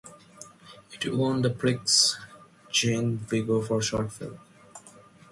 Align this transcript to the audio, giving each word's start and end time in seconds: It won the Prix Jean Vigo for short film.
It 0.99 1.15
won 1.15 1.43
the 1.43 1.51
Prix 1.51 1.77
Jean 2.71 3.17
Vigo 3.19 3.61
for 3.61 3.83
short 3.83 4.11
film. 4.11 4.39